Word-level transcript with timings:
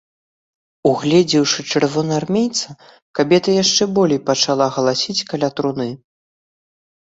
Угледзеўшы 0.91 1.65
чырвонаармейца, 1.71 2.67
кабета 3.21 3.49
яшчэ 3.63 3.83
болей 3.99 4.21
пачала 4.33 4.65
галасіць 4.81 5.25
каля 5.31 5.53
труны. 5.59 5.89